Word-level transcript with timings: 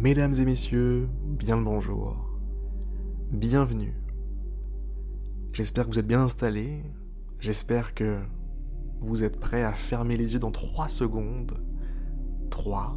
Mesdames 0.00 0.32
et 0.32 0.46
messieurs, 0.46 1.10
bien 1.22 1.58
le 1.58 1.62
bonjour. 1.62 2.16
Bienvenue. 3.32 3.94
J'espère 5.52 5.84
que 5.84 5.90
vous 5.90 5.98
êtes 5.98 6.06
bien 6.06 6.22
installés. 6.22 6.82
J'espère 7.38 7.92
que 7.92 8.18
vous 9.02 9.24
êtes 9.24 9.38
prêts 9.38 9.62
à 9.62 9.74
fermer 9.74 10.16
les 10.16 10.32
yeux 10.32 10.38
dans 10.38 10.52
3 10.52 10.88
secondes. 10.88 11.52
3. 12.48 12.96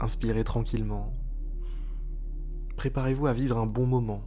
Inspirez 0.00 0.44
tranquillement. 0.44 1.14
Préparez-vous 2.76 3.26
à 3.26 3.32
vivre 3.32 3.56
un 3.56 3.66
bon 3.66 3.86
moment. 3.86 4.20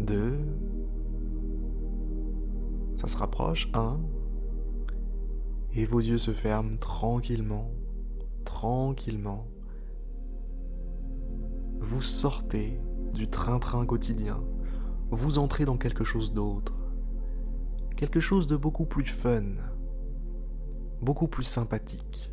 2. 0.00 0.36
Ça 2.96 3.06
se 3.06 3.16
rapproche. 3.16 3.70
1 3.72 4.00
et 5.76 5.84
vos 5.84 5.98
yeux 5.98 6.18
se 6.18 6.30
ferment 6.30 6.76
tranquillement, 6.76 7.70
tranquillement. 8.44 9.46
Vous 11.80 12.02
sortez 12.02 12.78
du 13.12 13.28
train-train 13.28 13.84
quotidien, 13.86 14.42
vous 15.10 15.38
entrez 15.38 15.64
dans 15.64 15.76
quelque 15.76 16.04
chose 16.04 16.32
d'autre, 16.32 16.74
quelque 17.96 18.20
chose 18.20 18.46
de 18.46 18.56
beaucoup 18.56 18.86
plus 18.86 19.06
fun, 19.06 19.44
beaucoup 21.00 21.28
plus 21.28 21.44
sympathique, 21.44 22.32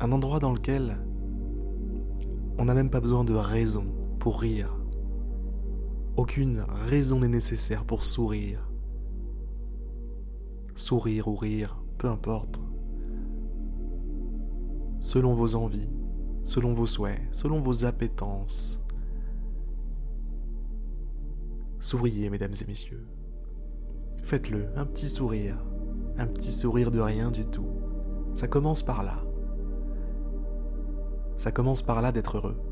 un 0.00 0.12
endroit 0.12 0.40
dans 0.40 0.52
lequel 0.52 0.98
on 2.58 2.64
n'a 2.64 2.74
même 2.74 2.90
pas 2.90 3.00
besoin 3.00 3.24
de 3.24 3.34
raison 3.34 3.86
pour 4.18 4.40
rire. 4.40 4.76
Aucune 6.16 6.64
raison 6.68 7.20
n'est 7.20 7.28
nécessaire 7.28 7.84
pour 7.84 8.04
sourire. 8.04 8.68
Sourire 10.74 11.28
ou 11.28 11.34
rire, 11.34 11.82
peu 11.98 12.08
importe. 12.08 12.60
Selon 15.02 15.34
vos 15.34 15.56
envies, 15.56 15.90
selon 16.44 16.74
vos 16.74 16.86
souhaits, 16.86 17.20
selon 17.32 17.60
vos 17.60 17.84
appétences. 17.84 18.80
Souriez, 21.80 22.30
mesdames 22.30 22.54
et 22.62 22.64
messieurs. 22.68 23.04
Faites-le, 24.22 24.68
un 24.76 24.86
petit 24.86 25.08
sourire, 25.08 25.56
un 26.18 26.28
petit 26.28 26.52
sourire 26.52 26.92
de 26.92 27.00
rien 27.00 27.32
du 27.32 27.44
tout. 27.44 27.66
Ça 28.34 28.46
commence 28.46 28.84
par 28.84 29.02
là. 29.02 29.24
Ça 31.36 31.50
commence 31.50 31.82
par 31.82 32.00
là 32.00 32.12
d'être 32.12 32.36
heureux. 32.36 32.62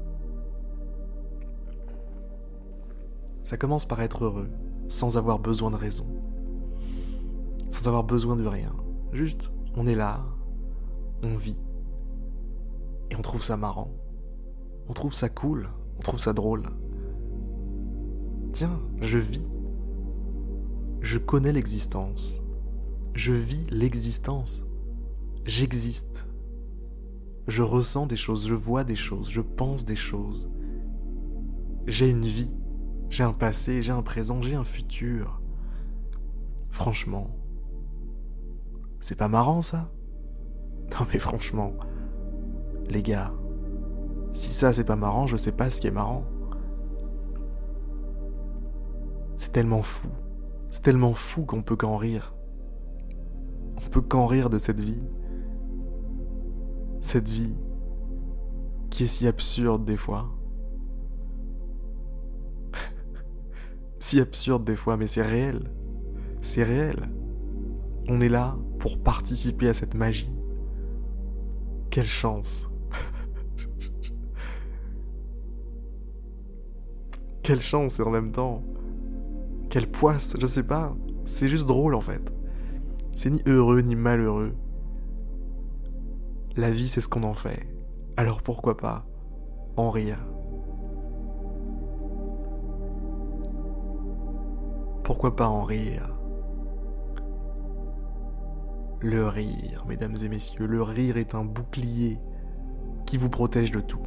Ça 3.42 3.56
commence 3.56 3.86
par 3.86 4.02
être 4.02 4.26
heureux, 4.26 4.50
sans 4.86 5.18
avoir 5.18 5.40
besoin 5.40 5.72
de 5.72 5.76
raison, 5.76 6.06
sans 7.70 7.88
avoir 7.88 8.04
besoin 8.04 8.36
de 8.36 8.46
rien. 8.46 8.72
Juste, 9.12 9.50
on 9.74 9.88
est 9.88 9.96
là, 9.96 10.24
on 11.24 11.34
vit, 11.34 11.58
et 13.10 13.16
on 13.16 13.22
trouve 13.22 13.42
ça 13.42 13.56
marrant. 13.56 13.92
On 14.88 14.92
trouve 14.92 15.12
ça 15.12 15.28
cool, 15.28 15.68
on 15.98 16.00
trouve 16.00 16.20
ça 16.20 16.32
drôle. 16.32 16.64
Tiens, 18.52 18.80
je 19.00 19.18
vis. 19.18 19.48
Je 21.00 21.18
connais 21.18 21.52
l'existence. 21.52 22.42
Je 23.14 23.32
vis 23.32 23.66
l'existence. 23.70 24.66
J'existe. 25.44 26.26
Je 27.46 27.62
ressens 27.62 28.06
des 28.06 28.16
choses, 28.16 28.46
je 28.46 28.54
vois 28.54 28.84
des 28.84 28.96
choses, 28.96 29.30
je 29.30 29.40
pense 29.40 29.84
des 29.84 29.96
choses. 29.96 30.50
J'ai 31.86 32.10
une 32.10 32.26
vie, 32.26 32.54
j'ai 33.08 33.24
un 33.24 33.32
passé, 33.32 33.82
j'ai 33.82 33.92
un 33.92 34.02
présent, 34.02 34.42
j'ai 34.42 34.54
un 34.54 34.64
futur. 34.64 35.40
Franchement, 36.70 37.36
c'est 39.00 39.16
pas 39.16 39.28
marrant 39.28 39.62
ça? 39.62 39.90
Non 40.92 41.06
mais 41.12 41.18
franchement, 41.18 41.72
les 42.88 43.02
gars, 43.02 43.32
si 44.32 44.52
ça 44.52 44.72
c'est 44.72 44.84
pas 44.84 44.96
marrant, 44.96 45.26
je 45.26 45.36
sais 45.36 45.52
pas 45.52 45.70
ce 45.70 45.80
qui 45.80 45.86
est 45.86 45.92
marrant. 45.92 46.24
C'est 49.36 49.52
tellement 49.52 49.82
fou, 49.82 50.08
c'est 50.70 50.82
tellement 50.82 51.14
fou 51.14 51.44
qu'on 51.44 51.62
peut 51.62 51.76
qu'en 51.76 51.96
rire. 51.96 52.34
On 53.76 53.88
peut 53.88 54.00
qu'en 54.00 54.26
rire 54.26 54.50
de 54.50 54.58
cette 54.58 54.80
vie. 54.80 55.02
Cette 57.00 57.28
vie 57.28 57.54
qui 58.90 59.04
est 59.04 59.06
si 59.06 59.26
absurde 59.26 59.84
des 59.84 59.96
fois. 59.96 60.28
si 64.00 64.20
absurde 64.20 64.64
des 64.64 64.76
fois, 64.76 64.96
mais 64.96 65.06
c'est 65.06 65.22
réel. 65.22 65.70
C'est 66.40 66.64
réel. 66.64 67.08
On 68.08 68.20
est 68.20 68.28
là 68.28 68.56
pour 68.78 69.02
participer 69.02 69.68
à 69.68 69.74
cette 69.74 69.94
magie. 69.94 70.32
Quelle 71.90 72.06
chance. 72.06 72.69
Quelle 77.42 77.60
chance 77.60 77.98
et 77.98 78.02
en 78.02 78.10
même 78.10 78.28
temps. 78.28 78.62
Quelle 79.70 79.90
poisse, 79.90 80.36
je 80.38 80.46
sais 80.46 80.62
pas. 80.62 80.94
C'est 81.24 81.48
juste 81.48 81.66
drôle 81.66 81.94
en 81.94 82.00
fait. 82.00 82.32
C'est 83.12 83.30
ni 83.30 83.42
heureux 83.46 83.80
ni 83.80 83.94
malheureux. 83.94 84.54
La 86.56 86.70
vie, 86.70 86.88
c'est 86.88 87.00
ce 87.00 87.08
qu'on 87.08 87.22
en 87.22 87.34
fait. 87.34 87.66
Alors 88.16 88.42
pourquoi 88.42 88.76
pas 88.76 89.06
en 89.76 89.90
rire? 89.90 90.18
Pourquoi 95.04 95.34
pas 95.34 95.48
en 95.48 95.64
rire? 95.64 96.14
Le 99.00 99.26
rire, 99.26 99.84
mesdames 99.88 100.16
et 100.22 100.28
messieurs, 100.28 100.66
le 100.66 100.82
rire 100.82 101.16
est 101.16 101.34
un 101.34 101.44
bouclier 101.44 102.20
qui 103.10 103.16
vous 103.16 103.28
protège 103.28 103.72
de 103.72 103.80
tout. 103.80 103.98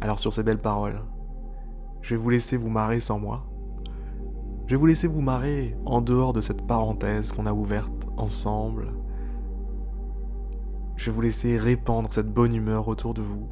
Alors 0.00 0.18
sur 0.18 0.34
ces 0.34 0.42
belles 0.42 0.60
paroles, 0.60 1.00
je 2.02 2.16
vais 2.16 2.20
vous 2.20 2.30
laisser 2.30 2.56
vous 2.56 2.70
marrer 2.70 2.98
sans 2.98 3.20
moi. 3.20 3.46
Je 4.66 4.74
vais 4.74 4.80
vous 4.80 4.86
laisser 4.86 5.06
vous 5.06 5.20
marrer 5.20 5.76
en 5.86 6.00
dehors 6.00 6.32
de 6.32 6.40
cette 6.40 6.66
parenthèse 6.66 7.30
qu'on 7.30 7.46
a 7.46 7.52
ouverte 7.52 8.08
ensemble. 8.16 8.88
Je 10.96 11.06
vais 11.06 11.14
vous 11.14 11.22
laisser 11.22 11.56
répandre 11.56 12.08
cette 12.12 12.34
bonne 12.34 12.52
humeur 12.52 12.88
autour 12.88 13.14
de 13.14 13.22
vous. 13.22 13.46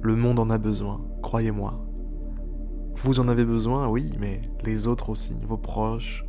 Le 0.00 0.16
monde 0.16 0.40
en 0.40 0.48
a 0.48 0.56
besoin, 0.56 1.02
croyez-moi. 1.20 1.91
Vous 2.94 3.20
en 3.20 3.28
avez 3.28 3.44
besoin, 3.44 3.88
oui, 3.88 4.16
mais 4.20 4.42
les 4.64 4.86
autres 4.86 5.10
aussi, 5.10 5.34
vos 5.44 5.56
proches, 5.56 6.24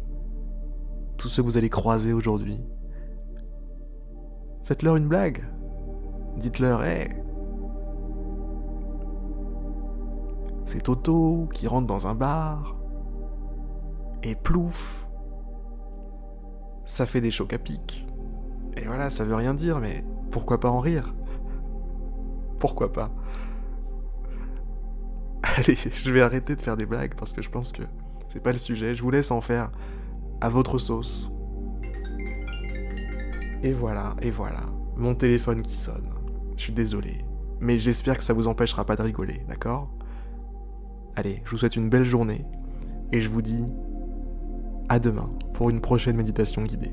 tous 1.17 1.29
ceux 1.29 1.43
que 1.43 1.47
vous 1.47 1.57
allez 1.57 1.69
croiser 1.69 2.13
aujourd'hui. 2.13 2.59
Faites-leur 4.63 4.95
une 4.95 5.07
blague. 5.07 5.43
Dites-leur, 6.37 6.83
hé, 6.83 7.09
c'est 10.65 10.81
Toto 10.81 11.47
qui 11.53 11.67
rentre 11.67 11.85
dans 11.85 12.07
un 12.07 12.15
bar, 12.15 12.75
et 14.23 14.35
plouf, 14.35 15.07
ça 16.85 17.05
fait 17.05 17.21
des 17.21 17.29
chocs 17.29 17.53
à 17.53 17.59
pic. 17.59 18.07
Et 18.75 18.85
voilà, 18.85 19.09
ça 19.09 19.25
veut 19.25 19.35
rien 19.35 19.53
dire, 19.53 19.79
mais 19.79 20.03
pourquoi 20.31 20.59
pas 20.59 20.71
en 20.71 20.79
rire? 20.79 21.13
Pourquoi 22.57 22.91
pas? 22.91 23.11
Allez, 25.57 25.75
je 25.75 26.11
vais 26.11 26.21
arrêter 26.21 26.55
de 26.55 26.61
faire 26.61 26.77
des 26.77 26.85
blagues 26.85 27.13
parce 27.15 27.31
que 27.31 27.41
je 27.41 27.49
pense 27.49 27.71
que 27.71 27.83
c'est 28.27 28.41
pas 28.41 28.51
le 28.51 28.57
sujet. 28.57 28.95
Je 28.95 29.03
vous 29.03 29.11
laisse 29.11 29.29
en 29.29 29.41
faire 29.41 29.71
à 30.41 30.49
votre 30.49 30.79
sauce. 30.79 31.31
Et 33.61 33.71
voilà, 33.71 34.15
et 34.21 34.31
voilà. 34.31 34.65
Mon 34.95 35.15
téléphone 35.15 35.61
qui 35.61 35.75
sonne. 35.75 36.09
Je 36.57 36.63
suis 36.63 36.73
désolé. 36.73 37.23
Mais 37.59 37.77
j'espère 37.77 38.17
que 38.17 38.23
ça 38.23 38.33
vous 38.33 38.47
empêchera 38.47 38.85
pas 38.85 38.95
de 38.95 39.03
rigoler, 39.03 39.41
d'accord? 39.47 39.89
Allez, 41.15 41.41
je 41.45 41.51
vous 41.51 41.57
souhaite 41.57 41.75
une 41.75 41.89
belle 41.89 42.03
journée. 42.03 42.45
Et 43.11 43.21
je 43.21 43.29
vous 43.29 43.41
dis 43.41 43.63
à 44.89 44.99
demain 44.99 45.29
pour 45.53 45.69
une 45.69 45.81
prochaine 45.81 46.17
méditation 46.17 46.63
guidée. 46.63 46.91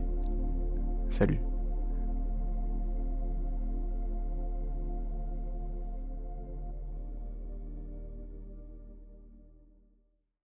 Salut 1.09 1.41